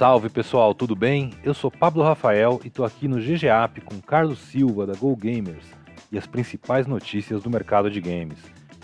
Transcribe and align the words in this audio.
Salve 0.00 0.30
pessoal, 0.30 0.74
tudo 0.74 0.96
bem? 0.96 1.34
Eu 1.44 1.52
sou 1.52 1.70
Pablo 1.70 2.02
Rafael 2.02 2.58
e 2.64 2.68
estou 2.68 2.86
aqui 2.86 3.06
no 3.06 3.18
GGAP 3.18 3.82
com 3.82 4.00
Carlos 4.00 4.38
Silva 4.38 4.86
da 4.86 4.94
Go 4.94 5.14
Gamers 5.14 5.66
e 6.10 6.16
as 6.16 6.26
principais 6.26 6.86
notícias 6.86 7.42
do 7.42 7.50
mercado 7.50 7.90
de 7.90 8.00
games. 8.00 8.38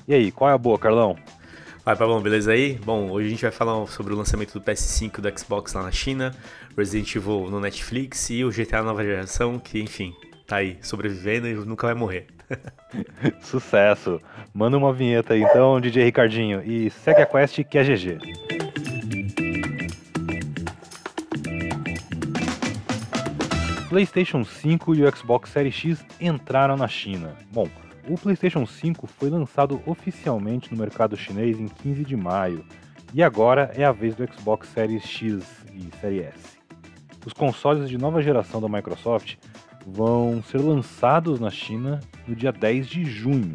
E 0.06 0.12
aí, 0.12 0.30
qual 0.30 0.50
é 0.50 0.52
a 0.52 0.58
boa, 0.58 0.78
Carlão? 0.78 1.16
Vai, 1.82 1.96
Pablo, 1.96 2.20
beleza 2.20 2.52
aí? 2.52 2.78
Bom, 2.84 3.10
hoje 3.10 3.28
a 3.28 3.30
gente 3.30 3.40
vai 3.40 3.50
falar 3.50 3.86
sobre 3.86 4.12
o 4.12 4.16
lançamento 4.18 4.52
do 4.52 4.60
PS5 4.60 5.22
do 5.22 5.38
Xbox 5.38 5.72
lá 5.72 5.84
na 5.84 5.90
China, 5.90 6.34
Resident 6.76 7.16
Evil 7.16 7.48
no 7.50 7.60
Netflix 7.60 8.28
e 8.28 8.44
o 8.44 8.50
GTA 8.50 8.82
nova 8.82 9.02
geração, 9.02 9.58
que 9.58 9.80
enfim, 9.80 10.12
tá 10.46 10.56
aí 10.56 10.76
sobrevivendo 10.82 11.48
e 11.48 11.54
nunca 11.54 11.86
vai 11.86 11.94
morrer. 11.94 12.26
Sucesso! 13.40 14.20
Manda 14.52 14.76
uma 14.76 14.92
vinheta 14.92 15.32
aí 15.32 15.40
então, 15.40 15.80
DJ 15.80 16.04
Ricardinho, 16.04 16.62
e 16.62 16.90
segue 16.90 17.22
a 17.22 17.26
quest 17.26 17.64
que 17.64 17.78
é 17.78 17.84
GG. 17.84 18.55
PlayStation 23.96 24.44
5 24.44 24.94
e 24.94 25.02
o 25.02 25.16
Xbox 25.16 25.48
Series 25.48 25.74
X 25.74 26.04
entraram 26.20 26.76
na 26.76 26.86
China. 26.86 27.34
Bom, 27.50 27.66
o 28.06 28.18
PlayStation 28.18 28.66
5 28.66 29.06
foi 29.06 29.30
lançado 29.30 29.80
oficialmente 29.86 30.70
no 30.70 30.78
mercado 30.78 31.16
chinês 31.16 31.58
em 31.58 31.66
15 31.66 32.04
de 32.04 32.14
maio, 32.14 32.62
e 33.14 33.22
agora 33.22 33.72
é 33.74 33.86
a 33.86 33.92
vez 33.92 34.14
do 34.14 34.30
Xbox 34.30 34.68
Series 34.68 35.02
X 35.02 35.64
e 35.72 35.88
Series 35.98 36.26
S. 36.26 36.58
Os 37.24 37.32
consoles 37.32 37.88
de 37.88 37.96
nova 37.96 38.20
geração 38.20 38.60
da 38.60 38.68
Microsoft 38.68 39.36
vão 39.86 40.42
ser 40.42 40.58
lançados 40.58 41.40
na 41.40 41.48
China 41.48 41.98
no 42.28 42.36
dia 42.36 42.52
10 42.52 42.86
de 42.86 43.02
junho. 43.02 43.54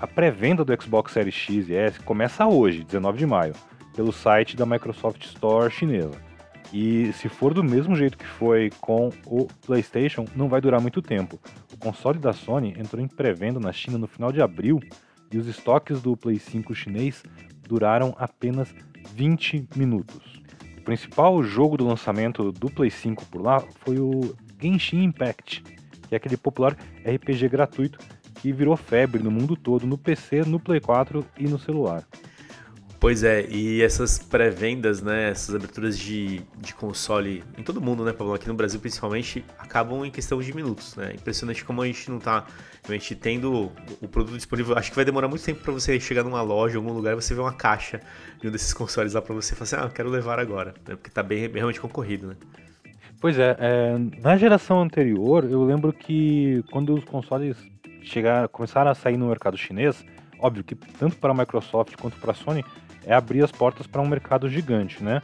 A 0.00 0.06
pré-venda 0.06 0.64
do 0.64 0.82
Xbox 0.82 1.12
Series 1.12 1.34
X 1.34 1.68
e 1.68 1.74
S 1.74 2.00
começa 2.00 2.46
hoje, 2.46 2.84
19 2.84 3.18
de 3.18 3.26
maio, 3.26 3.52
pelo 3.94 4.14
site 4.14 4.56
da 4.56 4.64
Microsoft 4.64 5.26
Store 5.26 5.70
chinesa. 5.70 6.27
E 6.72 7.12
se 7.14 7.28
for 7.28 7.54
do 7.54 7.64
mesmo 7.64 7.96
jeito 7.96 8.18
que 8.18 8.26
foi 8.26 8.70
com 8.80 9.10
o 9.26 9.46
PlayStation, 9.66 10.26
não 10.36 10.48
vai 10.48 10.60
durar 10.60 10.80
muito 10.80 11.00
tempo. 11.00 11.40
O 11.72 11.76
console 11.76 12.18
da 12.18 12.32
Sony 12.32 12.74
entrou 12.78 13.02
em 13.02 13.08
pré-venda 13.08 13.58
na 13.58 13.72
China 13.72 13.96
no 13.96 14.06
final 14.06 14.30
de 14.30 14.42
abril 14.42 14.78
e 15.32 15.38
os 15.38 15.46
estoques 15.46 16.00
do 16.02 16.16
Play 16.16 16.38
5 16.38 16.74
chinês 16.74 17.22
duraram 17.66 18.14
apenas 18.18 18.74
20 19.14 19.68
minutos. 19.76 20.42
O 20.78 20.82
principal 20.82 21.42
jogo 21.42 21.76
do 21.76 21.86
lançamento 21.86 22.52
do 22.52 22.70
Play 22.70 22.90
5 22.90 23.24
por 23.26 23.42
lá 23.42 23.60
foi 23.80 23.98
o 23.98 24.34
Genshin 24.60 25.04
Impact, 25.04 25.62
que 26.08 26.14
é 26.14 26.16
aquele 26.16 26.36
popular 26.36 26.76
RPG 27.04 27.48
gratuito 27.48 27.98
que 28.34 28.52
virou 28.52 28.76
febre 28.76 29.22
no 29.22 29.30
mundo 29.30 29.56
todo, 29.56 29.86
no 29.86 29.98
PC, 29.98 30.42
no 30.44 30.60
Play 30.60 30.80
4 30.80 31.24
e 31.38 31.48
no 31.48 31.58
celular. 31.58 32.04
Pois 33.08 33.24
é, 33.24 33.46
e 33.48 33.80
essas 33.80 34.18
pré-vendas, 34.18 35.00
né, 35.00 35.30
essas 35.30 35.54
aberturas 35.54 35.98
de, 35.98 36.42
de 36.58 36.74
console 36.74 37.42
em 37.56 37.62
todo 37.62 37.80
mundo, 37.80 38.04
né, 38.04 38.12
Pablo, 38.12 38.34
aqui 38.34 38.46
no 38.46 38.52
Brasil 38.52 38.78
principalmente, 38.78 39.42
acabam 39.58 40.04
em 40.04 40.10
questão 40.10 40.42
de 40.42 40.54
minutos, 40.54 40.94
né? 40.94 41.14
Impressionante 41.14 41.64
como 41.64 41.80
a 41.80 41.86
gente 41.86 42.10
não 42.10 42.18
tá 42.18 42.44
realmente 42.84 43.14
tendo 43.14 43.72
o 44.02 44.08
produto 44.08 44.36
disponível. 44.36 44.76
Acho 44.76 44.90
que 44.90 44.96
vai 44.96 45.06
demorar 45.06 45.26
muito 45.26 45.42
tempo 45.42 45.62
para 45.62 45.72
você 45.72 45.98
chegar 45.98 46.22
numa 46.22 46.42
loja, 46.42 46.76
algum 46.76 46.92
lugar, 46.92 47.14
e 47.14 47.14
você 47.14 47.32
ver 47.32 47.40
uma 47.40 47.54
caixa 47.54 47.98
de 48.42 48.48
um 48.48 48.50
desses 48.50 48.74
consoles 48.76 49.14
lá 49.14 49.22
para 49.22 49.34
você 49.34 49.54
falar 49.54 49.64
assim, 49.64 49.76
ah, 49.76 49.84
eu 49.84 49.90
quero 49.90 50.10
levar 50.10 50.38
agora, 50.38 50.74
né? 50.86 50.94
Porque 50.94 51.08
tá 51.08 51.22
bem 51.22 51.48
realmente 51.48 51.80
concorrido, 51.80 52.26
né? 52.26 52.36
Pois 53.22 53.38
é, 53.38 53.56
é, 53.58 53.96
na 54.22 54.36
geração 54.36 54.82
anterior, 54.82 55.46
eu 55.50 55.64
lembro 55.64 55.94
que 55.94 56.62
quando 56.70 56.92
os 56.92 57.04
consoles 57.04 57.56
chegaram, 58.02 58.46
começaram 58.48 58.90
a 58.90 58.94
sair 58.94 59.16
no 59.16 59.28
mercado 59.28 59.56
chinês, 59.56 60.04
óbvio 60.38 60.62
que 60.62 60.74
tanto 60.74 61.16
para 61.16 61.30
a 61.30 61.34
Microsoft 61.34 61.96
quanto 61.96 62.18
para 62.18 62.32
a 62.32 62.34
Sony, 62.34 62.62
é 63.04 63.14
abrir 63.14 63.42
as 63.42 63.52
portas 63.52 63.86
para 63.86 64.02
um 64.02 64.08
mercado 64.08 64.48
gigante, 64.48 65.02
né, 65.02 65.22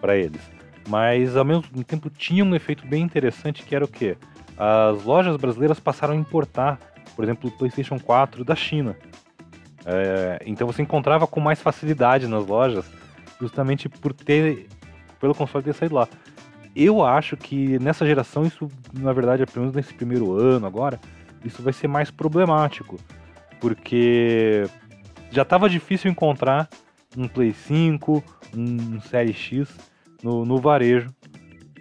para 0.00 0.16
eles. 0.16 0.40
Mas 0.88 1.36
ao 1.36 1.44
mesmo 1.44 1.62
tempo 1.84 2.10
tinha 2.10 2.44
um 2.44 2.54
efeito 2.54 2.86
bem 2.86 3.02
interessante 3.02 3.62
que 3.62 3.74
era 3.74 3.84
o 3.84 3.88
quê? 3.88 4.16
As 4.56 5.04
lojas 5.04 5.36
brasileiras 5.36 5.78
passaram 5.78 6.14
a 6.14 6.16
importar, 6.16 6.78
por 7.14 7.24
exemplo, 7.24 7.48
o 7.48 7.52
PlayStation 7.52 7.98
4 7.98 8.44
da 8.44 8.54
China. 8.54 8.96
É, 9.84 10.42
então 10.44 10.66
você 10.66 10.82
encontrava 10.82 11.26
com 11.26 11.40
mais 11.40 11.60
facilidade 11.62 12.26
nas 12.26 12.46
lojas, 12.46 12.90
justamente 13.40 13.88
por 13.88 14.12
ter, 14.12 14.66
pelo 15.18 15.34
console 15.34 15.64
ter 15.64 15.72
saído 15.72 15.94
lá 15.94 16.08
eu 16.74 17.04
acho 17.04 17.36
que 17.36 17.78
nessa 17.78 18.06
geração 18.06 18.44
isso, 18.44 18.68
na 18.92 19.12
verdade, 19.12 19.44
pelo 19.46 19.62
menos 19.62 19.74
nesse 19.74 19.92
primeiro 19.92 20.32
ano 20.32 20.66
agora, 20.66 21.00
isso 21.44 21.62
vai 21.62 21.72
ser 21.72 21.88
mais 21.88 22.10
problemático. 22.10 22.98
Porque 23.60 24.64
já 25.30 25.42
estava 25.42 25.68
difícil 25.68 26.10
encontrar 26.10 26.68
um 27.16 27.28
Play 27.28 27.52
5, 27.52 28.22
um 28.56 29.00
Série 29.00 29.32
X 29.32 29.68
no, 30.22 30.44
no 30.44 30.58
varejo. 30.58 31.08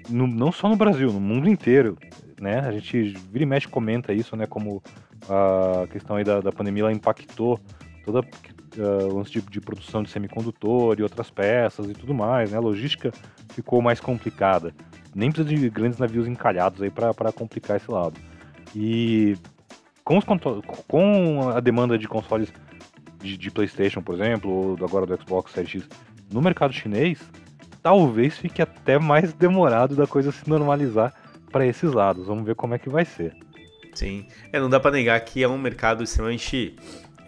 No, 0.10 0.26
não 0.28 0.52
só 0.52 0.68
no 0.68 0.76
Brasil, 0.76 1.12
no 1.12 1.20
mundo 1.20 1.50
inteiro. 1.50 1.98
Né? 2.40 2.60
A 2.60 2.72
gente 2.72 3.14
vira 3.32 3.44
e 3.44 3.46
mexe 3.46 3.68
comenta 3.68 4.14
isso, 4.14 4.36
né? 4.36 4.46
Como 4.46 4.82
a 5.28 5.88
questão 5.88 6.16
aí 6.16 6.24
da, 6.24 6.40
da 6.40 6.52
pandemia 6.52 6.84
ela 6.84 6.94
impactou 6.94 7.60
toda 8.06 8.22
uh, 8.22 9.18
lance 9.18 9.32
de, 9.32 9.42
de, 9.42 9.62
produção 9.62 10.02
de 10.02 10.10
semicondutor 10.10 10.98
e 10.98 11.04
outras 11.04 11.30
peças 11.30 11.90
e 11.90 11.94
tudo 11.94 12.14
mais, 12.14 12.52
né? 12.52 12.58
A 12.58 12.62
logística 12.62 13.12
ficou 13.50 13.82
mais 13.82 14.00
complicada. 14.00 14.74
Nem 15.14 15.32
precisa 15.32 15.56
de 15.56 15.70
grandes 15.70 16.00
navios 16.00 16.28
encalhados 16.28 16.82
aí 16.82 16.90
para 16.90 17.32
complicar 17.34 17.78
esse 17.78 17.92
lado. 17.92 18.20
E 18.76 19.36
com, 20.04 20.18
os, 20.18 20.26
com 20.88 21.50
a 21.50 21.60
demanda 21.60 21.98
de 21.98 22.08
consoles 22.08 22.52
de, 23.22 23.38
de, 23.38 23.52
PlayStation, 23.52 24.02
por 24.02 24.16
exemplo, 24.16 24.52
ou 24.52 24.86
agora 24.86 25.06
do 25.06 25.16
Xbox 25.22 25.52
Series 25.52 25.84
X 25.84 25.90
no 26.32 26.42
mercado 26.42 26.74
chinês, 26.74 27.20
talvez 27.82 28.38
fique 28.38 28.62
até 28.62 29.00
mais 29.00 29.34
demorado 29.34 29.96
da 29.96 30.06
coisa 30.06 30.32
se 30.32 30.48
normalizar 30.48 31.14
para 31.52 31.66
esses 31.66 31.92
lados. 31.92 32.28
Vamos 32.28 32.46
ver 32.46 32.56
como 32.56 32.76
é 32.76 32.80
que 32.80 32.90
vai 32.90 33.06
ser. 33.06 33.36
Sim, 33.94 34.28
é, 34.54 34.60
não 34.60 34.70
dá 34.70 34.80
para 34.80 34.92
negar 34.92 35.20
que 35.22 35.44
é 35.44 35.48
um 35.48 35.58
mercado 35.58 36.04
extremamente 36.04 36.76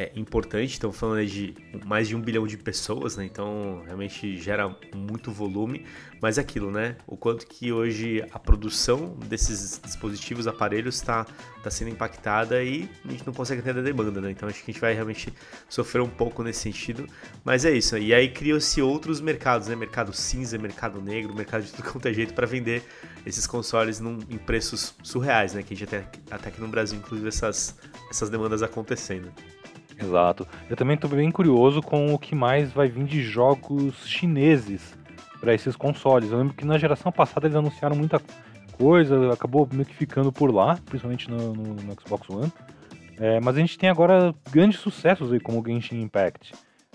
é 0.02 0.12
importante, 0.16 0.72
estamos 0.72 0.98
falando 0.98 1.26
de 1.26 1.54
mais 1.86 2.08
de 2.08 2.16
um 2.16 2.22
bilhão 2.22 2.48
de 2.48 2.58
pessoas, 2.58 3.16
né? 3.16 3.26
Então 3.26 3.84
realmente 3.86 4.38
gera 4.38 4.76
muito 4.96 5.32
volume, 5.32 5.86
mas 6.20 6.38
é 6.38 6.42
aquilo, 6.42 6.72
né? 6.72 6.96
O 7.06 7.16
quanto 7.16 7.46
que 7.46 7.72
hoje 7.72 8.24
a 8.32 8.40
produção 8.40 9.16
desses 9.28 9.80
dispositivos, 9.84 10.48
aparelhos 10.48 10.96
está 10.96 11.26
tá 11.62 11.70
sendo 11.70 11.90
impactada 11.90 12.64
e 12.64 12.90
a 13.06 13.12
gente 13.12 13.26
não 13.26 13.34
consegue 13.34 13.62
atender 13.62 13.80
a 13.80 13.84
demanda, 13.84 14.20
né? 14.20 14.32
Então 14.32 14.50
acho 14.50 14.64
que 14.64 14.72
a 14.72 14.74
gente 14.74 14.82
vai 14.82 14.94
realmente 14.94 15.32
sofrer 15.70 16.02
um 16.02 16.10
pouco 16.10 16.42
nesse 16.42 16.62
sentido, 16.62 17.06
mas 17.44 17.64
é 17.66 17.72
isso. 17.72 17.98
E 17.98 18.14
aí 18.14 18.30
criam-se 18.30 18.82
outros 18.82 19.22
mercados, 19.22 19.68
né? 19.68 19.76
Mercado 19.76 20.14
cinza, 20.14 20.58
mercado 20.58 21.00
negro, 21.02 21.36
mercado 21.36 21.64
de 21.64 21.72
tudo 21.72 21.92
quanto 21.92 22.08
é 22.08 22.14
jeito 22.14 22.34
para 22.34 22.48
vender 22.48 22.84
esses 23.26 23.46
consoles 23.46 24.00
num, 24.00 24.20
em 24.30 24.38
preços 24.38 24.96
surreais, 25.04 25.54
né? 25.54 25.62
Que 25.62 25.74
a 25.74 25.78
gente 25.78 25.96
até, 25.96 26.08
até 26.30 26.50
aqui 26.50 26.60
no 26.60 26.68
Brasil, 26.68 26.98
inclusive, 26.98 27.28
essas, 27.28 27.78
essas 28.10 28.30
demandas 28.30 28.64
acontecendo. 28.64 29.32
Exato. 30.02 30.48
Eu 30.70 30.76
também 30.76 30.96
estou 30.96 31.10
bem 31.10 31.32
curioso 31.32 31.82
com 31.82 32.14
o 32.14 32.20
que 32.20 32.34
mais 32.34 32.72
vai 32.72 32.88
vir 32.88 33.06
de 33.06 33.22
jogos 33.22 34.08
chineses 34.08 34.98
para 35.40 35.54
esses 35.54 35.76
consoles. 35.76 36.32
Eu 36.32 36.38
lembro 36.38 36.54
que 36.54 36.66
na 36.66 36.78
geração 36.78 37.12
passada 37.12 37.48
eles 37.48 37.56
anunciaram 37.56 37.96
muita 37.96 38.22
coisa, 38.72 39.32
acabou 39.32 39.68
meio 39.72 39.86
que 39.86 39.96
ficando 39.96 40.32
por 40.32 40.54
lá, 40.54 40.78
principalmente 40.86 41.30
no, 41.30 41.54
no, 41.54 41.74
no 41.76 42.02
Xbox 42.02 42.30
One. 42.30 42.52
É, 43.20 43.40
mas 43.40 43.56
a 43.56 43.60
gente 43.60 43.78
tem 43.78 43.90
agora 43.90 44.34
grandes 44.52 44.80
sucessos 44.80 45.32
aí, 45.32 45.40
como 45.40 45.62
o 45.62 45.66
Genshin 45.66 46.02
Impact. 46.02 46.54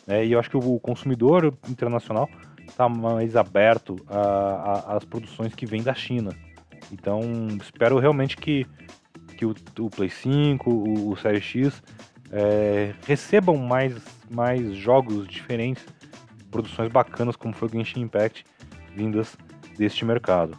É, 0.09 0.25
e 0.25 0.33
eu 0.33 0.41
acho 0.41 0.51
que 0.51 0.57
o 0.57 0.81
consumidor 0.81 1.55
internacional 1.69 2.29
está 2.67 2.89
mais 2.89 3.37
aberto 3.37 3.97
às 4.87 5.05
produções 5.05 5.55
que 5.55 5.67
vêm 5.67 5.83
da 5.83 5.95
China. 5.95 6.31
Então 6.93 7.21
espero 7.61 7.99
realmente 7.99 8.37
que, 8.37 8.67
que 9.37 9.45
o, 9.45 9.55
o 9.79 9.91
Play 9.91 10.11
5, 10.11 10.69
o, 10.69 11.11
o 11.11 11.17
Series 11.17 11.45
X 11.45 11.83
é, 12.33 12.95
recebam 13.07 13.57
mais, 13.57 13.95
mais 14.31 14.75
jogos 14.75 15.27
diferentes, 15.27 15.85
produções 16.51 16.91
bacanas 16.91 17.37
como 17.37 17.55
foi 17.55 17.69
o 17.69 17.73
Genshin 17.73 18.01
Impact, 18.01 18.45
vindas 18.95 19.37
deste 19.77 20.05
mercado. 20.05 20.59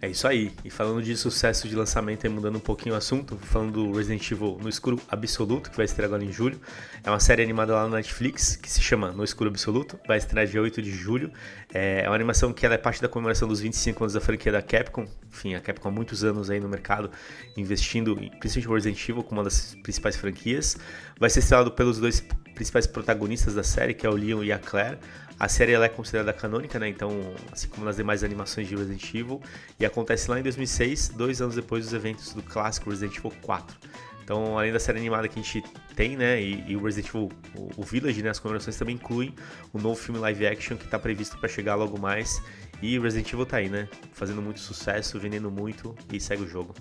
É 0.00 0.08
isso 0.08 0.28
aí. 0.28 0.52
E 0.62 0.68
falando 0.68 1.02
de 1.02 1.16
sucesso 1.16 1.66
de 1.66 1.74
lançamento, 1.74 2.26
e 2.26 2.28
mudando 2.28 2.56
um 2.56 2.60
pouquinho 2.60 2.94
o 2.94 2.98
assunto, 2.98 3.36
falando 3.38 3.72
do 3.72 3.96
Resident 3.96 4.30
Evil 4.30 4.58
No 4.60 4.68
Escuro 4.68 5.00
Absoluto, 5.08 5.70
que 5.70 5.76
vai 5.76 5.86
estrear 5.86 6.08
agora 6.08 6.22
em 6.22 6.30
julho. 6.30 6.60
É 7.02 7.08
uma 7.08 7.18
série 7.18 7.42
animada 7.42 7.74
lá 7.74 7.84
no 7.84 7.94
Netflix, 7.94 8.56
que 8.56 8.70
se 8.70 8.82
chama 8.82 9.10
No 9.12 9.24
Escuro 9.24 9.48
Absoluto, 9.48 9.98
vai 10.06 10.18
estrear 10.18 10.46
dia 10.46 10.60
8 10.60 10.82
de 10.82 10.90
julho. 10.90 11.32
É, 11.72 12.02
é 12.04 12.08
uma 12.08 12.14
animação 12.14 12.52
que 12.52 12.66
é 12.66 12.76
parte 12.76 13.00
da 13.00 13.08
comemoração 13.08 13.48
dos 13.48 13.60
25 13.60 14.04
anos 14.04 14.12
da 14.12 14.20
franquia 14.20 14.52
da 14.52 14.60
Capcom. 14.60 15.06
Enfim, 15.32 15.54
a 15.54 15.60
Capcom 15.60 15.88
há 15.88 15.92
muitos 15.92 16.22
anos 16.22 16.50
aí 16.50 16.60
no 16.60 16.68
mercado, 16.68 17.10
investindo 17.56 18.16
principalmente 18.38 18.68
no 18.68 18.74
Resident 18.74 19.08
Evil 19.08 19.22
como 19.22 19.40
uma 19.40 19.44
das 19.44 19.76
principais 19.82 20.14
franquias. 20.14 20.76
Vai 21.18 21.30
ser 21.30 21.38
estrelado 21.38 21.72
pelos 21.72 21.98
dois 21.98 22.22
principais 22.56 22.86
protagonistas 22.86 23.54
da 23.54 23.62
série, 23.62 23.94
que 23.94 24.04
é 24.04 24.10
o 24.10 24.14
Leon 24.14 24.42
e 24.42 24.50
a 24.50 24.58
Claire. 24.58 24.98
A 25.38 25.46
série 25.46 25.72
ela 25.72 25.84
é 25.84 25.88
considerada 25.88 26.32
canônica, 26.32 26.78
né? 26.78 26.88
Então, 26.88 27.10
assim 27.52 27.68
como 27.68 27.84
nas 27.84 27.96
demais 27.96 28.24
animações 28.24 28.66
de 28.66 28.74
Resident 28.74 29.14
Evil, 29.14 29.40
e 29.78 29.84
acontece 29.84 30.30
lá 30.30 30.40
em 30.40 30.42
2006, 30.42 31.10
dois 31.10 31.42
anos 31.42 31.54
depois 31.54 31.84
dos 31.84 31.92
eventos 31.92 32.32
do 32.32 32.42
clássico 32.42 32.90
Resident 32.90 33.18
Evil 33.18 33.32
4. 33.42 33.76
Então, 34.24 34.58
além 34.58 34.72
da 34.72 34.80
série 34.80 34.98
animada 34.98 35.28
que 35.28 35.38
a 35.38 35.42
gente 35.42 35.62
tem, 35.94 36.16
né, 36.16 36.42
e, 36.42 36.72
e 36.72 36.76
o 36.76 36.82
Resident 36.82 37.10
Evil, 37.10 37.28
o, 37.54 37.70
o, 37.76 37.82
Village, 37.84 38.22
né, 38.22 38.30
as 38.30 38.40
comemorações 38.40 38.76
também 38.76 38.96
incluem 38.96 39.32
o 39.72 39.78
novo 39.78 39.94
filme 39.94 40.18
live 40.18 40.46
action 40.48 40.76
que 40.76 40.84
está 40.84 40.98
previsto 40.98 41.38
para 41.38 41.48
chegar 41.48 41.76
logo 41.76 41.96
mais. 41.96 42.42
E 42.82 42.98
Resident 42.98 43.32
Evil 43.32 43.46
tá 43.46 43.58
aí, 43.58 43.68
né, 43.68 43.88
fazendo 44.12 44.42
muito 44.42 44.58
sucesso, 44.58 45.20
vendendo 45.20 45.50
muito 45.50 45.94
e 46.12 46.18
segue 46.18 46.42
o 46.42 46.48
jogo. 46.48 46.74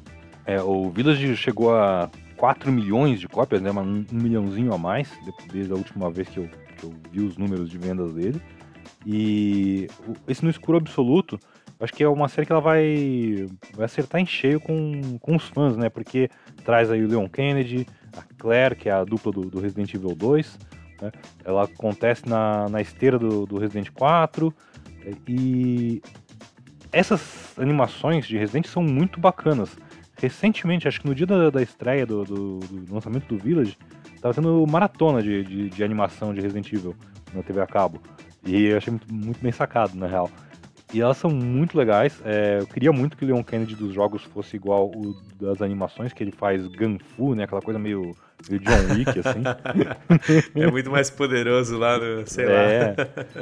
É, 0.45 0.61
o 0.61 0.89
Village 0.89 1.35
chegou 1.35 1.75
a 1.75 2.09
4 2.37 2.71
milhões 2.71 3.19
de 3.19 3.27
cópias, 3.27 3.61
né, 3.61 3.71
um, 3.71 4.05
um 4.11 4.21
milhãozinho 4.21 4.73
a 4.73 4.77
mais, 4.77 5.09
desde 5.51 5.71
a 5.71 5.75
última 5.75 6.11
vez 6.11 6.27
que 6.29 6.37
eu, 6.37 6.49
que 6.77 6.83
eu 6.83 6.93
vi 7.11 7.21
os 7.21 7.37
números 7.37 7.69
de 7.69 7.77
vendas 7.77 8.13
dele. 8.13 8.41
E 9.05 9.87
esse 10.27 10.43
No 10.43 10.49
Escuro 10.49 10.77
Absoluto, 10.77 11.39
acho 11.79 11.93
que 11.93 12.03
é 12.03 12.09
uma 12.09 12.27
série 12.27 12.45
que 12.45 12.51
ela 12.51 12.61
vai, 12.61 13.47
vai 13.73 13.85
acertar 13.85 14.19
em 14.19 14.25
cheio 14.25 14.59
com, 14.59 15.17
com 15.19 15.35
os 15.35 15.47
fãs, 15.49 15.77
né? 15.77 15.89
Porque 15.89 16.29
traz 16.63 16.89
aí 16.89 17.03
o 17.03 17.07
Leon 17.07 17.27
Kennedy, 17.27 17.87
a 18.15 18.23
Claire, 18.37 18.75
que 18.75 18.89
é 18.89 18.91
a 18.91 19.03
dupla 19.03 19.31
do, 19.31 19.41
do 19.41 19.59
Resident 19.59 19.93
Evil 19.93 20.15
2. 20.15 20.59
Né? 21.01 21.11
Ela 21.43 21.65
acontece 21.65 22.27
na, 22.27 22.67
na 22.69 22.81
esteira 22.81 23.19
do, 23.19 23.45
do 23.45 23.57
Resident 23.57 23.91
4. 23.91 24.53
E 25.27 26.01
essas 26.91 27.53
animações 27.59 28.25
de 28.25 28.37
Resident 28.37 28.65
são 28.67 28.81
muito 28.81 29.19
bacanas. 29.19 29.77
Recentemente, 30.25 30.87
acho 30.87 30.99
que 30.99 31.07
no 31.07 31.13
dia 31.13 31.27
da, 31.27 31.51
da 31.51 31.61
estreia 31.61 32.03
do, 32.03 32.23
do, 32.23 32.59
do, 32.59 32.93
lançamento 32.95 33.27
do 33.27 33.37
Village, 33.37 33.77
tava 34.19 34.33
tendo 34.33 34.65
maratona 34.65 35.21
de, 35.21 35.43
de, 35.43 35.69
de, 35.69 35.83
animação 35.83 36.33
de 36.33 36.41
Resident 36.41 36.73
Evil 36.73 36.95
na 37.31 37.43
TV 37.43 37.61
a 37.61 37.67
cabo. 37.67 38.01
E 38.43 38.65
eu 38.65 38.77
achei 38.77 38.89
muito, 38.89 39.13
muito 39.13 39.39
bem 39.39 39.51
sacado, 39.51 39.95
na 39.95 40.07
real. 40.07 40.27
E 40.91 40.99
elas 40.99 41.17
são 41.17 41.29
muito 41.29 41.77
legais. 41.77 42.19
É, 42.25 42.57
eu 42.59 42.65
queria 42.65 42.91
muito 42.91 43.15
que 43.15 43.23
o 43.23 43.27
Leon 43.27 43.43
Kennedy 43.43 43.75
dos 43.75 43.93
jogos 43.93 44.23
fosse 44.23 44.55
igual 44.55 44.89
o 44.89 45.15
das 45.39 45.61
animações, 45.61 46.11
que 46.11 46.23
ele 46.23 46.31
faz 46.31 46.65
Ganfu, 46.69 47.35
né? 47.35 47.43
Aquela 47.43 47.61
coisa 47.61 47.79
meio, 47.79 48.11
meio 48.49 48.61
John 48.63 48.95
Wick, 48.95 49.19
assim. 49.19 49.43
é 50.59 50.71
muito 50.71 50.89
mais 50.89 51.11
poderoso 51.11 51.77
lá 51.77 51.99
no, 51.99 52.25
sei 52.25 52.45
é. 52.45 52.95
lá. 52.97 53.35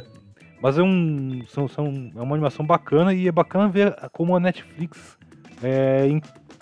Mas 0.62 0.78
é, 0.78 0.84
um, 0.84 1.46
são, 1.48 1.66
são, 1.70 2.12
é 2.14 2.22
uma 2.22 2.36
animação 2.36 2.66
bacana 2.66 3.14
e 3.14 3.26
é 3.26 3.32
bacana 3.32 3.70
ver 3.70 3.96
como 4.12 4.36
a 4.36 4.40
Netflix 4.42 5.18
é, 5.64 6.08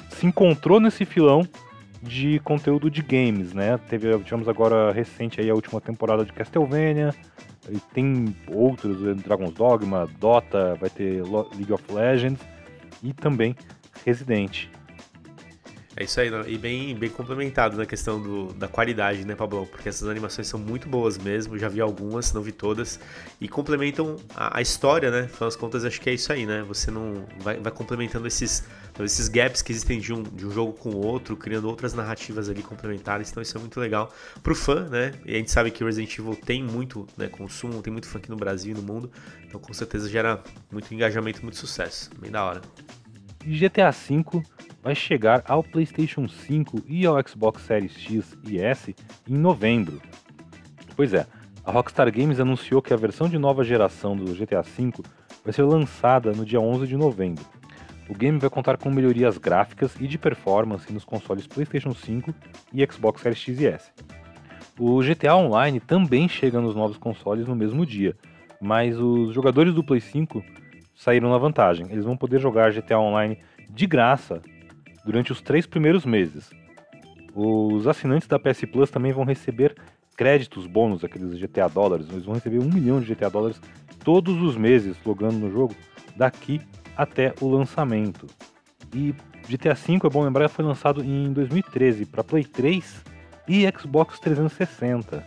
se 0.09 0.25
encontrou 0.25 0.79
nesse 0.79 1.05
filão 1.05 1.47
de 2.01 2.39
conteúdo 2.39 2.89
de 2.89 3.01
games, 3.01 3.53
né? 3.53 3.77
Teve, 3.89 4.17
tivemos 4.19 4.47
agora 4.47 4.91
recente 4.91 5.39
aí 5.39 5.49
a 5.49 5.53
última 5.53 5.79
temporada 5.79 6.25
de 6.25 6.33
Castlevania, 6.33 7.13
e 7.69 7.79
tem 7.93 8.35
outros, 8.47 8.99
né? 9.01 9.13
Dragon's 9.13 9.53
Dogma, 9.53 10.07
Dota, 10.19 10.75
vai 10.75 10.89
ter 10.89 11.21
League 11.23 11.71
of 11.71 11.83
Legends 11.91 12.41
e 13.03 13.13
também 13.13 13.55
Resident. 14.05 14.67
É 15.95 16.05
isso 16.05 16.21
aí, 16.21 16.31
e 16.47 16.57
bem, 16.57 16.95
bem 16.95 17.09
complementado 17.09 17.75
na 17.75 17.85
questão 17.85 18.19
do, 18.19 18.53
da 18.53 18.67
qualidade, 18.67 19.25
né, 19.25 19.35
Pablo? 19.35 19.67
Porque 19.67 19.89
essas 19.89 20.07
animações 20.07 20.47
são 20.47 20.57
muito 20.57 20.87
boas 20.87 21.17
mesmo, 21.17 21.57
já 21.57 21.67
vi 21.67 21.81
algumas, 21.81 22.31
não 22.31 22.41
vi 22.41 22.53
todas, 22.53 22.97
e 23.41 23.47
complementam 23.47 24.15
a, 24.33 24.59
a 24.59 24.61
história, 24.61 25.11
né? 25.11 25.25
Afinal 25.25 25.49
das 25.49 25.55
contas, 25.57 25.83
acho 25.83 25.99
que 25.99 26.09
é 26.09 26.13
isso 26.13 26.31
aí, 26.31 26.45
né? 26.45 26.63
Você 26.65 26.89
não 26.89 27.25
vai, 27.39 27.59
vai 27.59 27.71
complementando 27.73 28.25
esses, 28.25 28.65
esses 28.99 29.27
gaps 29.27 29.61
que 29.61 29.71
existem 29.71 29.99
de 29.99 30.13
um, 30.13 30.21
de 30.21 30.45
um 30.45 30.51
jogo 30.51 30.73
com 30.73 30.89
o 30.89 31.05
outro, 31.05 31.35
criando 31.35 31.67
outras 31.67 31.93
narrativas 31.93 32.49
ali 32.49 32.61
complementares, 32.61 33.31
então 33.31 33.41
isso 33.41 33.57
é 33.57 33.59
muito 33.59 33.79
legal 33.79 34.13
pro 34.43 34.53
fã, 34.53 34.87
né? 34.89 35.13
E 35.25 35.33
a 35.33 35.37
gente 35.37 35.51
sabe 35.51 35.71
que 35.71 35.83
Resident 35.83 36.17
Evil 36.17 36.35
tem 36.35 36.63
muito 36.63 37.07
né, 37.17 37.27
consumo, 37.27 37.81
tem 37.81 37.91
muito 37.91 38.07
fã 38.07 38.19
aqui 38.19 38.29
no 38.29 38.35
Brasil 38.35 38.71
e 38.71 38.75
no 38.75 38.83
mundo, 38.83 39.11
então 39.45 39.59
com 39.59 39.73
certeza 39.73 40.09
gera 40.09 40.43
muito 40.71 40.93
engajamento, 40.93 41.41
muito 41.41 41.57
sucesso, 41.57 42.09
bem 42.19 42.31
da 42.31 42.43
hora. 42.43 42.61
GTA 43.45 43.91
V 43.91 44.43
vai 44.83 44.93
chegar 44.93 45.43
ao 45.47 45.63
PlayStation 45.63 46.27
5 46.27 46.83
e 46.87 47.05
ao 47.05 47.15
Xbox 47.27 47.63
Series 47.63 47.93
X 47.93 48.37
e 48.43 48.59
S 48.59 48.95
em 49.27 49.37
novembro. 49.37 50.01
Pois 50.95 51.13
é, 51.13 51.25
a 51.63 51.71
Rockstar 51.71 52.11
Games 52.11 52.39
anunciou 52.39 52.81
que 52.81 52.93
a 52.93 52.97
versão 52.97 53.27
de 53.29 53.37
nova 53.37 53.63
geração 53.63 54.15
do 54.15 54.33
GTA 54.33 54.61
V 54.61 54.91
vai 55.43 55.53
ser 55.53 55.63
lançada 55.63 56.31
no 56.31 56.45
dia 56.45 56.59
11 56.59 56.87
de 56.87 56.97
novembro. 56.97 57.43
O 58.11 58.13
game 58.13 58.37
vai 58.37 58.49
contar 58.49 58.75
com 58.75 58.91
melhorias 58.91 59.37
gráficas 59.37 59.95
e 59.97 60.05
de 60.05 60.17
performance 60.17 60.91
nos 60.91 61.05
consoles 61.05 61.47
PlayStation 61.47 61.93
5 61.93 62.35
e 62.73 62.85
Xbox 62.85 63.21
Series 63.21 63.39
X 63.39 63.61
e 63.61 63.67
S. 63.67 63.89
O 64.77 64.99
GTA 65.01 65.33
Online 65.33 65.79
também 65.79 66.27
chega 66.27 66.59
nos 66.59 66.75
novos 66.75 66.97
consoles 66.97 67.47
no 67.47 67.55
mesmo 67.55 67.85
dia, 67.85 68.13
mas 68.59 68.99
os 68.99 69.33
jogadores 69.33 69.73
do 69.73 69.81
Play 69.81 70.01
5 70.01 70.43
saíram 70.93 71.29
na 71.29 71.37
vantagem. 71.37 71.87
Eles 71.89 72.03
vão 72.03 72.17
poder 72.17 72.41
jogar 72.41 72.73
GTA 72.73 72.99
Online 72.99 73.37
de 73.69 73.87
graça 73.87 74.41
durante 75.05 75.31
os 75.31 75.41
três 75.41 75.65
primeiros 75.65 76.05
meses. 76.05 76.51
Os 77.33 77.87
assinantes 77.87 78.27
da 78.27 78.37
PS 78.37 78.65
Plus 78.69 78.91
também 78.91 79.13
vão 79.13 79.23
receber 79.23 79.73
créditos 80.17 80.67
bônus, 80.67 81.05
aqueles 81.05 81.39
GTA 81.39 81.69
dólares. 81.69 82.09
Eles 82.11 82.25
vão 82.25 82.35
receber 82.35 82.59
um 82.59 82.69
milhão 82.69 82.99
de 82.99 83.15
GTA 83.15 83.29
dólares 83.29 83.61
todos 84.03 84.41
os 84.41 84.57
meses 84.57 84.97
logando 85.05 85.39
no 85.39 85.49
jogo, 85.49 85.73
daqui 86.17 86.59
até 87.01 87.33
o 87.41 87.49
lançamento. 87.49 88.27
E 88.93 89.13
GTA 89.49 89.73
V, 89.73 89.99
é 90.03 90.09
bom 90.09 90.23
lembrar, 90.23 90.49
foi 90.49 90.63
lançado 90.63 91.03
em 91.03 91.33
2013 91.33 92.05
para 92.05 92.23
Play 92.23 92.43
3 92.43 93.03
e 93.47 93.67
Xbox 93.77 94.19
360. 94.19 95.25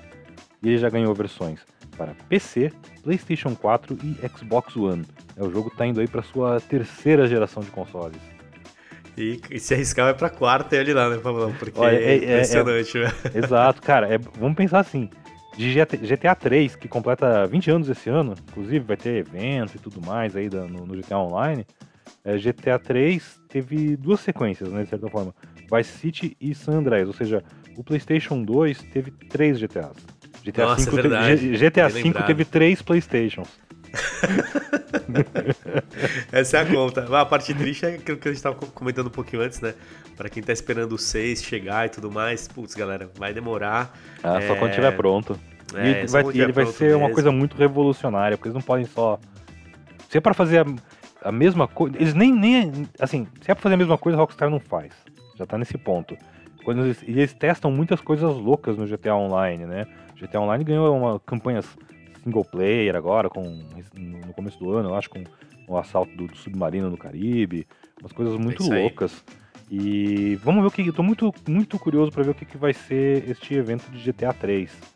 E 0.63 0.69
ele 0.69 0.79
já 0.79 0.89
ganhou 0.89 1.13
versões 1.15 1.61
para 1.97 2.15
PC, 2.29 2.73
PlayStation 3.03 3.55
4 3.57 3.99
e 4.03 4.29
Xbox 4.29 4.77
One. 4.77 5.05
É, 5.37 5.43
o 5.43 5.51
jogo 5.51 5.69
está 5.69 5.85
indo 5.85 6.01
aí 6.01 6.07
para 6.07 6.23
sua 6.23 6.61
terceira 6.61 7.27
geração 7.27 7.63
de 7.63 7.71
consoles. 7.71 8.21
E, 9.17 9.41
e, 9.51 9.61
se 9.61 9.75
arriscar 9.75 10.07
vai 10.07 10.15
pra 10.15 10.31
quarta 10.31 10.77
ele 10.77 10.93
lá, 10.93 11.09
né, 11.09 11.19
Pablão? 11.19 11.53
Porque 11.53 11.79
Olha, 11.79 11.97
é, 11.97 12.15
é, 12.15 12.17
impressionante, 12.17 12.99
é, 12.99 13.13
é, 13.33 13.39
Exato, 13.39 13.81
cara. 13.81 14.13
É, 14.13 14.19
vamos 14.19 14.57
pensar 14.57 14.81
assim. 14.81 15.09
De 15.57 15.73
GTA 15.73 16.35
3, 16.35 16.75
que 16.75 16.89
completa 16.89 17.47
20 17.47 17.71
anos 17.71 17.89
esse 17.89 18.11
ano, 18.11 18.35
inclusive 18.49 18.81
vai 18.81 18.97
ter 18.97 19.17
evento 19.17 19.77
e 19.77 19.79
tudo 19.79 20.05
mais 20.05 20.35
aí 20.35 20.51
no, 20.51 20.87
no 20.87 20.97
GTA 20.97 21.19
Online. 21.19 21.65
É, 22.25 22.37
GTA 22.37 22.79
3 22.79 23.41
teve 23.49 23.97
duas 23.97 24.21
sequências, 24.21 24.71
né, 24.71 24.83
de 24.83 24.89
certa 24.89 25.09
forma. 25.09 25.35
Vice 25.73 25.99
City 25.99 26.37
e 26.41 26.55
San 26.55 26.79
Andreas, 26.79 27.07
ou 27.07 27.15
seja, 27.15 27.45
o 27.77 27.85
PlayStation 27.85 28.43
2 28.43 28.83
teve 28.83 29.11
três 29.11 29.59
GTAs. 29.59 29.97
GTA 30.45 30.67
Nossa, 30.67 30.85
5 30.85 30.99
é 30.99 31.03
verdade. 31.03 31.37
Teve, 31.37 31.57
GTA 31.57 31.91
5 31.91 32.23
teve 32.25 32.45
três 32.45 32.83
PlayStations. 32.83 33.49
Essa 36.33 36.59
é 36.59 36.61
a 36.61 36.67
conta. 36.67 37.21
A 37.21 37.25
parte 37.25 37.55
triste 37.55 37.87
é 37.87 37.95
aquilo 37.95 38.19
que 38.19 38.29
a 38.29 38.31
gente 38.31 38.39
estava 38.39 38.57
comentando 38.57 39.07
um 39.07 39.11
pouquinho 39.11 39.43
antes, 39.43 39.61
né? 39.61 39.75
Para 40.17 40.29
quem 40.29 40.43
tá 40.43 40.53
esperando 40.53 40.93
o 40.93 40.99
6 40.99 41.43
chegar 41.43 41.87
e 41.87 41.89
tudo 41.89 42.11
mais, 42.11 42.49
putz, 42.49 42.75
galera, 42.75 43.09
vai 43.17 43.33
demorar. 43.33 43.97
Ah, 44.23 44.41
é... 44.41 44.47
só 44.47 44.57
quando 44.57 44.71
estiver 44.71 44.95
pronto. 44.97 45.39
É, 45.75 46.05
e 46.05 46.07
vai, 46.07 46.25
ele 46.29 46.53
vai 46.53 46.67
ser 46.67 46.87
mesmo. 46.87 47.01
uma 47.01 47.11
coisa 47.11 47.31
muito 47.33 47.57
revolucionária, 47.57 48.37
porque 48.37 48.49
eles 48.49 48.55
não 48.55 48.63
podem 48.63 48.85
só. 48.85 49.19
Se 50.09 50.19
é 50.19 50.21
para 50.21 50.35
fazer 50.35 50.67
a, 50.67 51.29
a 51.29 51.33
mesma 51.33 51.67
coisa. 51.67 51.97
Eles 51.97 52.15
nem, 52.15 52.33
nem. 52.33 52.89
Assim, 53.01 53.27
se 53.41 53.51
é 53.51 53.55
pra 53.55 53.63
fazer 53.63 53.75
a 53.75 53.79
mesma 53.79 53.99
coisa, 53.99 54.19
Rockstar 54.19 54.51
não 54.51 54.61
faz. 54.61 54.93
Já 55.37 55.47
tá 55.47 55.59
nesse 55.59 55.77
ponto. 55.77 56.17
Quando 56.65 56.85
eles, 56.85 57.03
eles 57.03 57.33
testam 57.35 57.71
muitas 57.71 58.01
coisas 58.01 58.35
loucas 58.37 58.79
no 58.79 58.87
GTA 58.87 59.15
Online, 59.15 59.67
né? 59.67 59.87
GTA 60.17 60.41
Online 60.41 60.65
ganhou 60.65 60.97
uma 60.97 61.21
campanhas 61.21 61.67
single 62.23 62.45
player 62.45 62.97
agora, 62.97 63.29
com, 63.29 63.43
no 63.43 64.33
começo 64.33 64.59
do 64.59 64.73
ano, 64.73 64.89
eu 64.89 64.95
acho, 64.95 65.11
com 65.11 65.23
o 65.69 65.77
assalto 65.77 66.17
do, 66.17 66.27
do 66.27 66.37
submarino 66.37 66.91
no 66.91 66.97
Caribe, 66.97 67.67
umas 68.01 68.13
coisas 68.13 68.37
muito 68.39 68.63
é 68.73 68.81
loucas. 68.81 69.23
E 69.71 70.37
vamos 70.37 70.63
ver 70.63 70.69
o 70.69 70.71
que. 70.71 70.87
Eu 70.89 70.93
tô 70.93 71.03
muito, 71.03 71.33
muito 71.49 71.79
curioso 71.79 72.13
para 72.13 72.23
ver 72.23 72.31
o 72.31 72.35
que, 72.35 72.45
que 72.45 72.57
vai 72.57 72.73
ser 72.73 73.29
este 73.29 73.55
evento 73.55 73.91
de 73.91 74.13
GTA 74.13 74.33
3. 74.33 74.94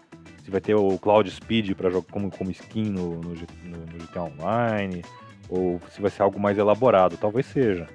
Se 0.48 0.50
vai 0.50 0.62
ter 0.62 0.74
o 0.74 0.98
Cloud 0.98 1.30
Speed 1.30 1.74
para 1.74 1.90
jogar 1.90 2.10
como, 2.10 2.30
como 2.30 2.50
skin 2.50 2.84
no, 2.84 3.16
no, 3.16 3.34
no, 3.34 3.98
GTA 3.98 4.22
Online, 4.22 5.04
ou 5.46 5.78
se 5.92 6.00
vai 6.00 6.10
ser 6.10 6.22
algo 6.22 6.40
mais 6.40 6.56
elaborado, 6.56 7.18
talvez 7.18 7.44
seja. 7.44 7.86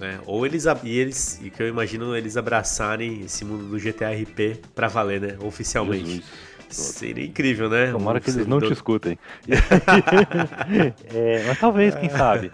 É, 0.00 0.20
ou 0.24 0.46
eles, 0.46 0.66
e 0.84 0.96
eles, 0.96 1.40
e 1.42 1.50
que 1.50 1.60
eu 1.60 1.66
imagino 1.66 2.16
eles 2.16 2.36
abraçarem 2.36 3.22
esse 3.22 3.44
mundo 3.44 3.64
do 3.64 3.76
GTA 3.76 4.12
RP 4.12 4.60
pra 4.72 4.86
valer, 4.86 5.20
né? 5.20 5.36
Oficialmente. 5.40 6.22
Jesus. 6.68 6.94
Seria 6.94 7.26
incrível, 7.26 7.68
né? 7.68 7.90
Tomara 7.90 8.20
que 8.20 8.30
eles 8.30 8.46
não 8.46 8.60
te 8.60 8.72
escutem. 8.72 9.18
é, 11.12 11.44
mas 11.44 11.58
talvez, 11.58 11.92
quem 11.96 12.08
sabe. 12.08 12.52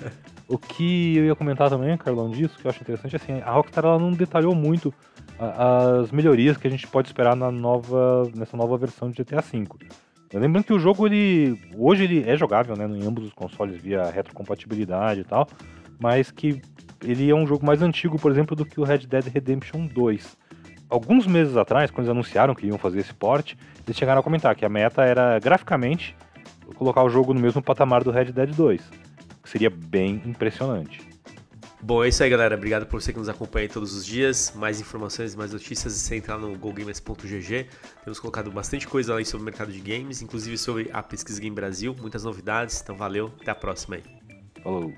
O 0.48 0.56
que 0.56 1.18
eu 1.18 1.26
ia 1.26 1.34
comentar 1.34 1.68
também, 1.68 1.94
Carlão, 1.98 2.30
disso, 2.30 2.56
que 2.58 2.66
eu 2.66 2.70
acho 2.70 2.80
interessante, 2.80 3.16
assim, 3.16 3.42
a 3.42 3.50
Rockstar 3.50 3.84
ela 3.84 3.98
não 3.98 4.12
detalhou 4.12 4.54
muito 4.54 4.94
as 5.42 6.10
melhorias 6.10 6.56
que 6.56 6.66
a 6.66 6.70
gente 6.70 6.86
pode 6.86 7.08
esperar 7.08 7.34
na 7.34 7.50
nova, 7.50 8.30
nessa 8.34 8.56
nova 8.56 8.76
versão 8.76 9.10
de 9.10 9.22
GTA 9.22 9.40
V. 9.40 9.66
Lembrando 10.34 10.64
que 10.64 10.72
o 10.72 10.78
jogo, 10.78 11.06
ele 11.06 11.60
hoje 11.76 12.04
ele 12.04 12.28
é 12.28 12.36
jogável 12.36 12.76
né, 12.76 12.86
em 12.86 13.06
ambos 13.06 13.24
os 13.24 13.32
consoles 13.32 13.80
via 13.80 14.10
retrocompatibilidade 14.10 15.20
e 15.20 15.24
tal, 15.24 15.46
mas 15.98 16.30
que 16.30 16.62
ele 17.04 17.28
é 17.28 17.34
um 17.34 17.46
jogo 17.46 17.66
mais 17.66 17.82
antigo, 17.82 18.18
por 18.18 18.30
exemplo, 18.30 18.56
do 18.56 18.64
que 18.64 18.80
o 18.80 18.84
Red 18.84 19.00
Dead 19.00 19.26
Redemption 19.26 19.86
2 19.86 20.38
alguns 20.92 21.26
meses 21.26 21.56
atrás, 21.56 21.90
quando 21.90 22.06
eles 22.06 22.10
anunciaram 22.10 22.54
que 22.54 22.66
iam 22.66 22.76
fazer 22.76 23.00
esse 23.00 23.14
porte, 23.14 23.56
eles 23.86 23.96
chegaram 23.96 24.20
a 24.20 24.22
comentar 24.22 24.54
que 24.54 24.64
a 24.64 24.68
meta 24.68 25.02
era 25.02 25.38
graficamente 25.38 26.14
colocar 26.76 27.02
o 27.02 27.08
jogo 27.08 27.32
no 27.32 27.40
mesmo 27.40 27.62
patamar 27.62 28.04
do 28.04 28.10
Red 28.10 28.26
Dead 28.26 28.54
2, 28.54 28.90
que 29.42 29.48
seria 29.48 29.70
bem 29.70 30.22
impressionante. 30.26 31.11
Bom, 31.84 32.04
é 32.04 32.08
isso 32.08 32.22
aí, 32.22 32.30
galera. 32.30 32.54
Obrigado 32.54 32.86
por 32.86 33.02
você 33.02 33.12
que 33.12 33.18
nos 33.18 33.28
acompanha 33.28 33.68
todos 33.68 33.92
os 33.92 34.06
dias. 34.06 34.52
Mais 34.54 34.80
informações, 34.80 35.34
mais 35.34 35.52
notícias, 35.52 35.92
você 35.92 36.14
entrar 36.14 36.38
no 36.38 36.56
gogamers.gg. 36.56 37.66
Temos 38.04 38.20
colocado 38.20 38.52
bastante 38.52 38.86
coisa 38.86 39.14
lá 39.14 39.24
sobre 39.24 39.42
o 39.42 39.44
mercado 39.44 39.72
de 39.72 39.80
games, 39.80 40.22
inclusive 40.22 40.56
sobre 40.56 40.88
a 40.92 41.02
Pesquisa 41.02 41.40
Game 41.40 41.56
Brasil. 41.56 41.92
Muitas 42.00 42.22
novidades. 42.22 42.80
Então, 42.80 42.96
valeu. 42.96 43.32
Até 43.40 43.50
a 43.50 43.54
próxima 43.56 43.96
aí. 43.96 44.02
Falou. 44.62 44.92